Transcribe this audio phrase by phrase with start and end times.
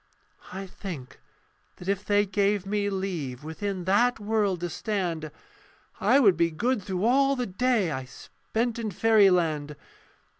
[0.51, 1.19] I think
[1.75, 5.29] that if they gave me leave Within that world to stand,
[5.99, 9.75] I would be good through all the day I spent in fairyland.